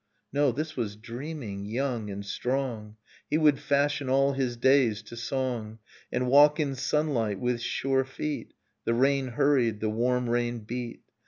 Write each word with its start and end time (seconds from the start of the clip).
—No, 0.33 0.51
this 0.51 0.75
was 0.75 0.95
dreaming; 0.95 1.67
young 1.67 2.09
and 2.09 2.25
strong, 2.25 2.95
He 3.29 3.37
would 3.37 3.59
fashion 3.59 4.09
all 4.09 4.33
his 4.33 4.57
days 4.57 5.03
to 5.03 5.15
song. 5.15 5.77
And 6.11 6.25
walk 6.27 6.59
in 6.59 6.73
sunlight 6.73 7.39
with 7.39 7.61
sure 7.61 8.03
feet. 8.03 8.55
The 8.83 8.95
rain 8.95 9.27
hurried... 9.27 9.79
The 9.79 9.91
warm 9.91 10.27
rain 10.27 10.61
beat.. 10.61 11.01